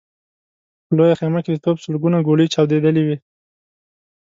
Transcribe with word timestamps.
په 0.85 0.91
لويه 0.97 1.15
خيمه 1.19 1.39
کې 1.43 1.51
د 1.53 1.57
توپ 1.65 1.77
سلګونه 1.85 2.17
ګولۍ 2.27 2.47
چاودلې 2.53 3.01
وې. 3.07 3.17